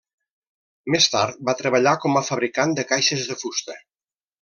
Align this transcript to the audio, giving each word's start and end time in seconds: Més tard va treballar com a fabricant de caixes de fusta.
Més 0.95 1.09
tard 1.17 1.37
va 1.51 1.55
treballar 1.61 1.95
com 2.07 2.21
a 2.23 2.27
fabricant 2.33 2.77
de 2.81 2.91
caixes 2.97 3.33
de 3.33 3.41
fusta. 3.47 3.81